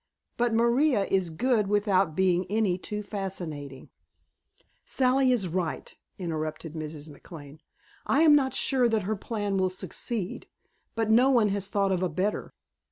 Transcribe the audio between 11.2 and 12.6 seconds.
one has thought of a better.